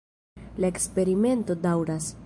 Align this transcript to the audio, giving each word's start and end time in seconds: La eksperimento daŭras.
La 0.63 0.71
eksperimento 0.73 1.59
daŭras. 1.69 2.15